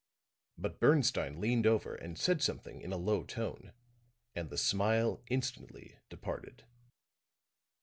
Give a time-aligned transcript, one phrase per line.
[0.57, 3.71] But Bernstine leaned over and said something in a low tone;
[4.33, 6.65] and the smile instantly departed.